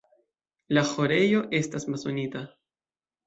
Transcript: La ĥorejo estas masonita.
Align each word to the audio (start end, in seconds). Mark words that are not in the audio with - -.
La 0.77 0.83
ĥorejo 0.91 1.43
estas 1.59 1.85
masonita. 1.95 2.41